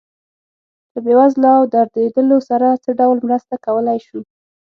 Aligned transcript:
له 0.93 0.99
بې 1.05 1.13
وزلو 1.19 1.49
او 1.59 1.63
دردېدلو 1.73 2.37
سره 2.49 2.67
څه 2.83 2.89
ډول 2.99 3.17
مرسته 3.27 3.53
کولی 3.65 3.99
شو. 4.05 4.19